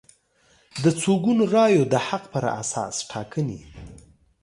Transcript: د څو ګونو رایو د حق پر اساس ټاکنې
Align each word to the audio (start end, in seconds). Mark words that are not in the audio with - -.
د 0.83 0.85
څو 1.01 1.11
ګونو 1.23 1.43
رایو 1.55 1.83
د 1.93 1.95
حق 2.07 2.23
پر 2.33 2.45
اساس 2.61 2.95
ټاکنې 3.11 3.59